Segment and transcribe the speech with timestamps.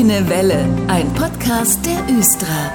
[0.00, 2.72] Grüne Welle, ein Podcast der Östra.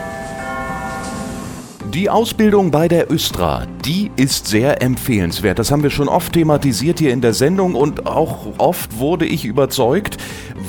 [1.91, 5.57] Die Ausbildung bei der Östra, die ist sehr empfehlenswert.
[5.57, 9.43] Das haben wir schon oft thematisiert hier in der Sendung und auch oft wurde ich
[9.43, 10.17] überzeugt.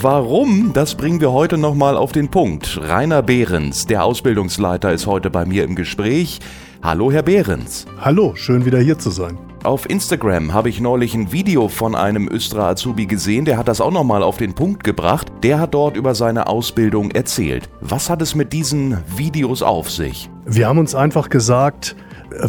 [0.01, 0.73] Warum?
[0.73, 2.81] Das bringen wir heute nochmal auf den Punkt.
[2.81, 6.41] Rainer Behrens, der Ausbildungsleiter, ist heute bei mir im Gespräch.
[6.83, 7.85] Hallo, Herr Behrens.
[8.01, 9.37] Hallo, schön wieder hier zu sein.
[9.67, 13.81] Auf Instagram habe ich neulich ein Video von einem Östra Azubi gesehen, der hat das
[13.81, 15.27] auch nochmal auf den Punkt gebracht.
[15.43, 17.69] Der hat dort über seine Ausbildung erzählt.
[17.81, 20.31] Was hat es mit diesen Videos auf sich?
[20.45, 21.97] Wir haben uns einfach gesagt,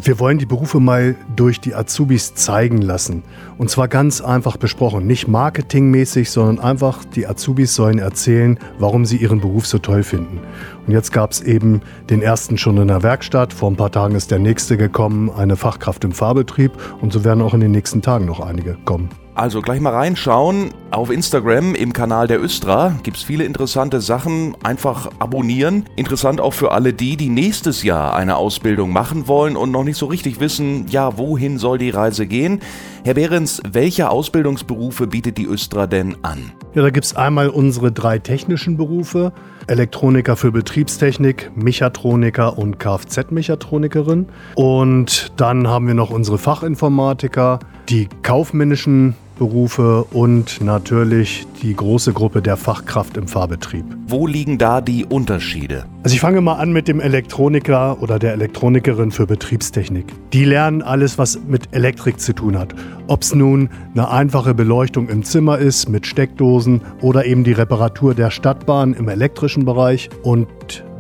[0.04, 3.24] wir wollen die Berufe mal durch die Azubis zeigen lassen.
[3.58, 5.08] Und zwar ganz einfach besprochen.
[5.08, 10.40] Nicht marketingmäßig, sondern einfach die Azubis sollen erzählen, warum sie ihren Beruf so toll finden.
[10.88, 13.52] Und jetzt gab es eben den ersten schon in der Werkstatt.
[13.52, 16.72] Vor ein paar Tagen ist der nächste gekommen, eine Fachkraft im Fahrbetrieb.
[17.02, 19.10] Und so werden auch in den nächsten Tagen noch einige kommen.
[19.36, 20.72] Also gleich mal reinschauen.
[20.90, 24.56] Auf Instagram im Kanal der Östra gibt es viele interessante Sachen.
[24.64, 25.86] Einfach abonnieren.
[25.96, 29.98] Interessant auch für alle die, die nächstes Jahr eine Ausbildung machen wollen und noch nicht
[29.98, 32.62] so richtig wissen, ja, wohin soll die Reise gehen.
[33.04, 36.54] Herr Behrens, welche Ausbildungsberufe bietet die Östra denn an?
[36.78, 39.34] Ja, da gibt es einmal unsere drei technischen Berufe.
[39.66, 44.28] Elektroniker für Betriebstechnik, Mechatroniker und Kfz-Mechatronikerin.
[44.54, 47.58] Und dann haben wir noch unsere Fachinformatiker,
[47.90, 53.86] die kaufmännischen Berufe und natürlich die große Gruppe der Fachkraft im Fahrbetrieb.
[54.08, 55.86] Wo liegen da die Unterschiede?
[56.04, 60.06] Also ich fange mal an mit dem Elektroniker oder der Elektronikerin für Betriebstechnik.
[60.34, 62.74] Die lernen alles, was mit Elektrik zu tun hat.
[63.08, 68.14] Ob es nun eine einfache Beleuchtung im Zimmer ist mit Steckdosen oder eben die Reparatur
[68.14, 70.10] der Stadtbahn im elektrischen Bereich.
[70.24, 70.48] Und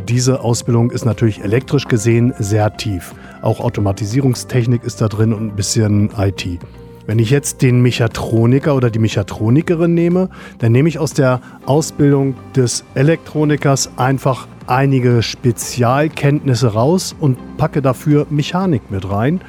[0.08, 3.14] diese Ausbildung ist natürlich elektrisch gesehen sehr tief.
[3.42, 6.60] Auch Automatisierungstechnik ist da drin und ein bisschen IT.
[7.08, 10.28] Wenn ich jetzt den Mechatroniker oder die Mechatronikerin nehme,
[10.60, 18.28] dann nehme ich aus der Ausbildung des Elektronikers einfach einige Spezialkenntnisse raus und packe dafür
[18.30, 19.40] Mechanik mit rein.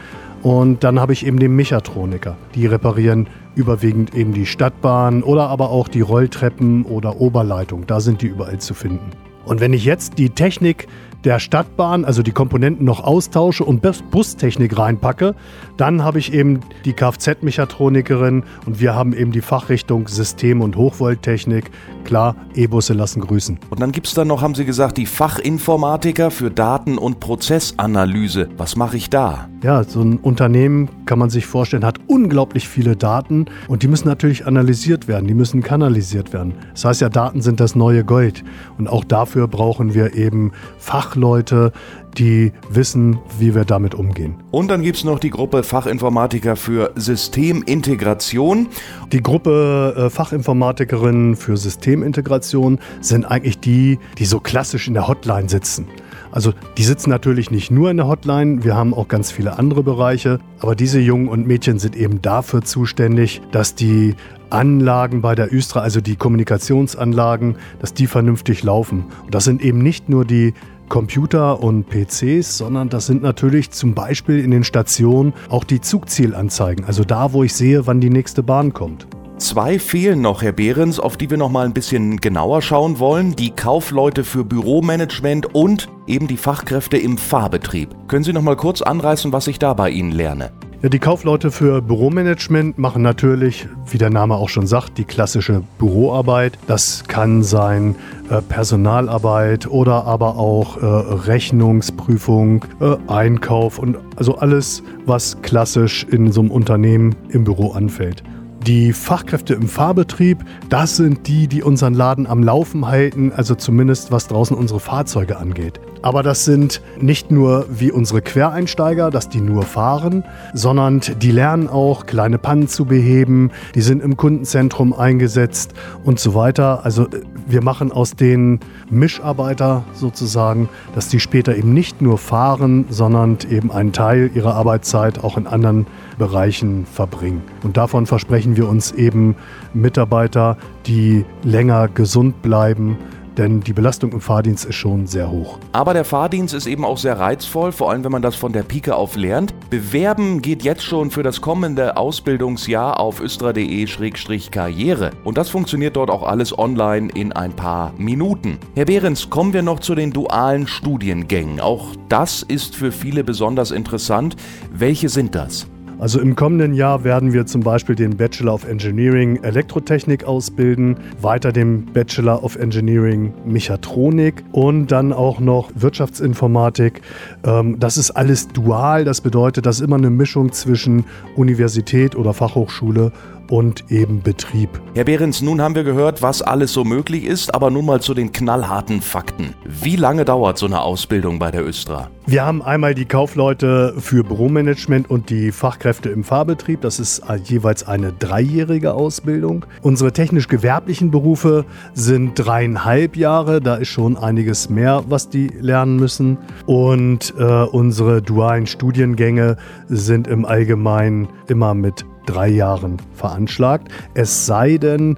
[0.40, 2.36] Und dann habe ich eben den Mechatroniker.
[2.54, 3.26] Die reparieren
[3.56, 7.88] überwiegend eben die Stadtbahn oder aber auch die Rolltreppen oder Oberleitung.
[7.88, 9.10] Da sind die überall zu finden.
[9.44, 10.86] Und wenn ich jetzt die Technik
[11.24, 15.34] der Stadtbahn, also die Komponenten noch austausche und Bustechnik reinpacke,
[15.76, 21.70] dann habe ich eben die Kfz-Mechatronikerin und wir haben eben die Fachrichtung System- und Hochvolttechnik.
[22.04, 23.58] Klar, E-Busse lassen grüßen.
[23.68, 28.48] Und dann gibt es dann noch, haben Sie gesagt, die Fachinformatiker für Daten- und Prozessanalyse.
[28.56, 29.48] Was mache ich da?
[29.62, 34.06] Ja, so ein Unternehmen kann man sich vorstellen, hat unglaublich viele Daten und die müssen
[34.06, 36.52] natürlich analysiert werden, die müssen kanalisiert werden.
[36.74, 38.44] Das heißt ja, Daten sind das neue Gold
[38.76, 41.72] und auch dafür brauchen wir eben Fachleute,
[42.18, 44.34] die wissen, wie wir damit umgehen.
[44.50, 48.68] Und dann gibt es noch die Gruppe Fachinformatiker für Systemintegration.
[49.10, 55.48] Die Gruppe äh, Fachinformatikerinnen für Systemintegration sind eigentlich die, die so klassisch in der Hotline
[55.48, 55.86] sitzen.
[56.30, 59.82] Also die sitzen natürlich nicht nur in der Hotline, wir haben auch ganz viele andere
[59.82, 64.14] Bereiche, aber diese Jungen und Mädchen sind eben dafür zuständig, dass die
[64.50, 69.04] Anlagen bei der Östra, also die Kommunikationsanlagen, dass die vernünftig laufen.
[69.24, 70.54] Und das sind eben nicht nur die
[70.88, 76.86] Computer und PCs, sondern das sind natürlich zum Beispiel in den Stationen auch die Zugzielanzeigen,
[76.86, 79.06] also da, wo ich sehe, wann die nächste Bahn kommt.
[79.38, 83.36] Zwei fehlen noch, Herr Behrens, auf die wir noch mal ein bisschen genauer schauen wollen.
[83.36, 87.94] Die Kaufleute für Büromanagement und eben die Fachkräfte im Fahrbetrieb.
[88.08, 90.50] Können Sie noch mal kurz anreißen, was ich da bei Ihnen lerne?
[90.82, 95.62] Ja, die Kaufleute für Büromanagement machen natürlich, wie der Name auch schon sagt, die klassische
[95.78, 96.58] Büroarbeit.
[96.66, 97.94] Das kann sein
[98.30, 106.32] äh, Personalarbeit oder aber auch äh, Rechnungsprüfung, äh, Einkauf und also alles, was klassisch in
[106.32, 108.24] so einem Unternehmen im Büro anfällt.
[108.66, 114.10] Die Fachkräfte im Fahrbetrieb, das sind die, die unseren Laden am Laufen halten, also zumindest
[114.10, 115.80] was draußen unsere Fahrzeuge angeht.
[116.02, 121.68] Aber das sind nicht nur wie unsere Quereinsteiger, dass die nur fahren, sondern die lernen
[121.68, 126.84] auch kleine Pannen zu beheben, die sind im Kundenzentrum eingesetzt und so weiter.
[126.84, 127.06] Also
[127.46, 128.60] wir machen aus den
[128.90, 135.22] Mischarbeiter sozusagen, dass die später eben nicht nur fahren, sondern eben einen Teil ihrer Arbeitszeit
[135.24, 135.86] auch in anderen
[136.18, 137.42] Bereichen verbringen.
[137.62, 139.34] Und davon versprechen wir uns eben
[139.74, 140.56] Mitarbeiter,
[140.86, 142.96] die länger gesund bleiben,
[143.38, 145.58] denn die Belastung im Fahrdienst ist schon sehr hoch.
[145.72, 148.64] Aber der Fahrdienst ist eben auch sehr reizvoll, vor allem wenn man das von der
[148.64, 149.54] Pike auf lernt.
[149.70, 155.12] Bewerben geht jetzt schon für das kommende Ausbildungsjahr auf östra.de-karriere.
[155.24, 158.58] Und das funktioniert dort auch alles online in ein paar Minuten.
[158.74, 161.60] Herr Behrens, kommen wir noch zu den dualen Studiengängen.
[161.60, 164.36] Auch das ist für viele besonders interessant.
[164.72, 165.66] Welche sind das?
[165.98, 171.50] Also im kommenden Jahr werden wir zum Beispiel den Bachelor of Engineering Elektrotechnik ausbilden, weiter
[171.50, 177.02] den Bachelor of Engineering Mechatronik und dann auch noch Wirtschaftsinformatik.
[177.44, 181.04] Ähm, das ist alles dual, das bedeutet, das ist immer eine Mischung zwischen
[181.34, 183.10] Universität oder Fachhochschule
[183.50, 184.80] und eben Betrieb.
[184.94, 188.14] Herr Behrens, nun haben wir gehört, was alles so möglich ist, aber nun mal zu
[188.14, 189.54] den knallharten Fakten.
[189.64, 192.10] Wie lange dauert so eine Ausbildung bei der Östra?
[192.26, 196.82] Wir haben einmal die Kaufleute für Büromanagement und die Fachkräfte im Fahrbetrieb.
[196.82, 199.64] Das ist jeweils eine dreijährige Ausbildung.
[199.80, 201.64] Unsere technisch-gewerblichen Berufe
[201.94, 203.62] sind dreieinhalb Jahre.
[203.62, 206.36] Da ist schon einiges mehr, was die lernen müssen.
[206.66, 209.56] Und äh, unsere dualen Studiengänge
[209.88, 213.92] sind im Allgemeinen immer mit drei Jahren veranschlagt.
[214.14, 215.16] Es sei denn,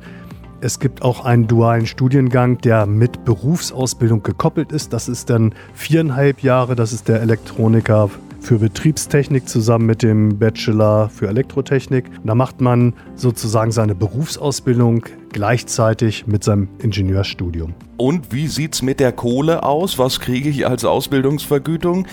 [0.61, 4.93] es gibt auch einen dualen Studiengang, der mit Berufsausbildung gekoppelt ist.
[4.93, 6.76] Das ist dann viereinhalb Jahre.
[6.76, 8.11] Das ist der Elektroniker
[8.41, 12.06] für Betriebstechnik zusammen mit dem Bachelor für Elektrotechnik.
[12.25, 17.75] Da macht man sozusagen seine Berufsausbildung gleichzeitig mit seinem Ingenieurstudium.
[17.96, 19.99] Und wie sieht es mit der Kohle aus?
[19.99, 22.06] Was kriege ich als Ausbildungsvergütung?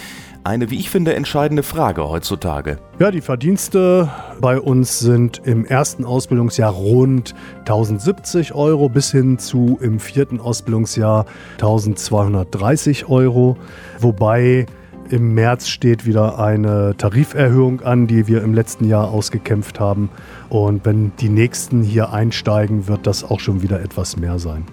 [0.47, 2.77] Eine, wie ich finde, entscheidende Frage heutzutage.
[2.99, 4.09] Ja, die Verdienste
[4.39, 11.25] bei uns sind im ersten Ausbildungsjahr rund 1070 Euro bis hin zu im vierten Ausbildungsjahr
[11.55, 13.57] 1230 Euro.
[13.99, 14.67] Wobei
[15.09, 20.09] im März steht wieder eine Tariferhöhung an, die wir im letzten Jahr ausgekämpft haben.
[20.47, 24.63] Und wenn die nächsten hier einsteigen, wird das auch schon wieder etwas mehr sein.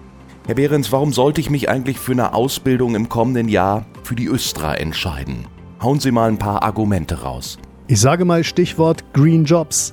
[0.47, 4.27] Herr Behrens, warum sollte ich mich eigentlich für eine Ausbildung im kommenden Jahr für die
[4.27, 5.53] Östra entscheiden?
[5.85, 7.59] Hauen Sie mal ein paar Argumente raus.
[7.89, 9.93] Ich sage mal Stichwort Green Jobs.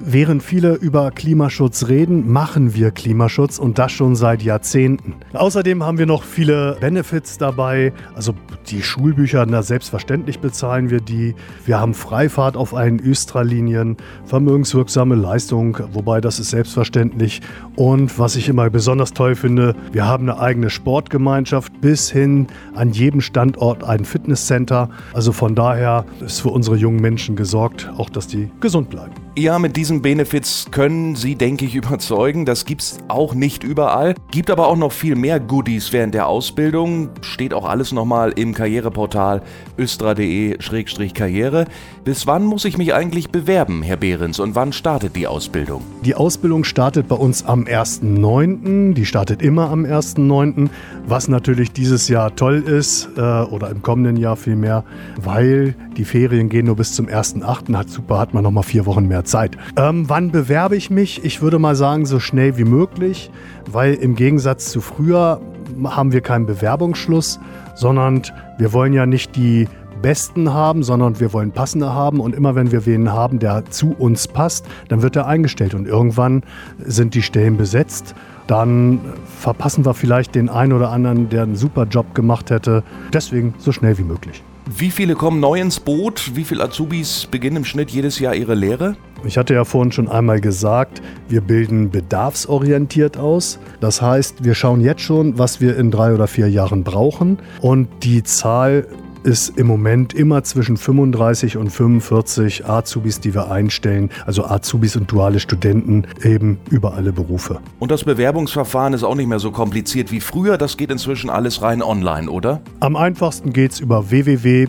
[0.00, 5.14] Während viele über Klimaschutz reden, machen wir Klimaschutz und das schon seit Jahrzehnten.
[5.32, 7.92] Außerdem haben wir noch viele Benefits dabei.
[8.14, 8.34] Also
[8.68, 11.34] die Schulbücher, na selbstverständlich bezahlen wir die.
[11.66, 17.40] Wir haben Freifahrt auf allen Östra-Linien, vermögenswirksame Leistung, wobei das ist selbstverständlich.
[17.74, 22.92] Und was ich immer besonders toll finde, wir haben eine eigene Sportgemeinschaft bis hin an
[22.92, 24.90] jedem Standort ein Fitnesscenter.
[25.12, 29.12] Also von daher ist für unsere jungen Menschen gesorgt, auch dass die gesund bleiben.
[29.38, 32.44] Ja, mit diesen Benefits können Sie, denke ich, überzeugen.
[32.44, 34.14] Das gibt's auch nicht überall.
[34.30, 37.08] Gibt aber auch noch viel mehr Goodies während der Ausbildung.
[37.22, 39.40] Steht auch alles nochmal im Karriereportal
[39.78, 41.64] östra.de-karriere.
[42.04, 45.80] Bis wann muss ich mich eigentlich bewerben, Herr Behrens, und wann startet die Ausbildung?
[46.04, 48.92] Die Ausbildung startet bei uns am 1.9.
[48.92, 50.68] Die startet immer am 1.9.
[51.06, 54.84] Was natürlich dieses Jahr toll ist, äh, oder im kommenden Jahr vielmehr,
[55.16, 57.74] weil die Ferien gehen nur bis zum 1.8.
[57.74, 59.56] Hat super, hat man nochmal vier Wochen mehr Zeit.
[59.78, 61.24] Ähm, wann bewerbe ich mich?
[61.24, 63.30] Ich würde mal sagen, so schnell wie möglich,
[63.70, 65.40] weil im Gegensatz zu früher
[65.84, 67.38] haben wir keinen Bewerbungsschluss,
[67.76, 68.22] sondern
[68.58, 69.68] wir wollen ja nicht die
[70.02, 72.18] Besten haben, sondern wir wollen passende haben.
[72.18, 75.74] Und immer wenn wir wen haben, der zu uns passt, dann wird er eingestellt.
[75.74, 76.42] Und irgendwann
[76.84, 78.16] sind die Stellen besetzt.
[78.48, 78.98] Dann
[79.38, 82.82] verpassen wir vielleicht den einen oder anderen, der einen super Job gemacht hätte.
[83.12, 84.42] Deswegen so schnell wie möglich.
[84.70, 86.32] Wie viele kommen neu ins Boot?
[86.34, 88.96] Wie viele Azubis beginnen im Schnitt jedes Jahr ihre Lehre?
[89.24, 93.58] Ich hatte ja vorhin schon einmal gesagt, wir bilden bedarfsorientiert aus.
[93.80, 97.38] Das heißt, wir schauen jetzt schon, was wir in drei oder vier Jahren brauchen.
[97.62, 98.86] Und die Zahl
[99.22, 105.10] ist im Moment immer zwischen 35 und 45 Azubis, die wir einstellen, also Azubis und
[105.10, 107.60] duale Studenten eben über alle Berufe.
[107.78, 111.62] Und das Bewerbungsverfahren ist auch nicht mehr so kompliziert wie früher, das geht inzwischen alles
[111.62, 112.60] rein online, oder?
[112.80, 114.68] Am einfachsten geht es über www.üstra.de.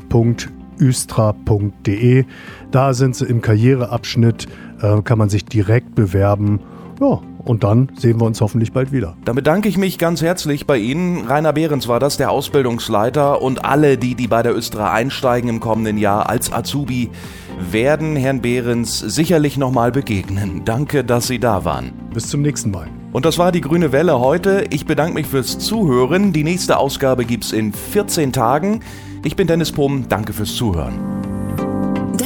[2.72, 4.48] Da sind sie im Karriereabschnitt,
[4.82, 6.60] äh, kann man sich direkt bewerben.
[7.00, 9.16] Ja, und dann sehen wir uns hoffentlich bald wieder.
[9.26, 11.26] Dann bedanke ich mich ganz herzlich bei Ihnen.
[11.26, 15.60] Rainer Behrens war das, der Ausbildungsleiter und alle, die, die bei der Östra einsteigen im
[15.60, 17.10] kommenden Jahr als Azubi,
[17.72, 20.62] werden Herrn Behrens sicherlich nochmal begegnen.
[20.66, 21.92] Danke, dass Sie da waren.
[22.14, 22.88] Bis zum nächsten Mal.
[23.12, 24.66] Und das war die Grüne Welle heute.
[24.70, 26.32] Ich bedanke mich fürs Zuhören.
[26.32, 28.82] Die nächste Ausgabe gibt's in 14 Tagen.
[29.24, 30.06] Ich bin Dennis Pumm.
[30.08, 31.19] Danke fürs Zuhören.